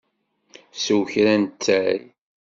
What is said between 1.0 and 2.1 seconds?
kra n ttay.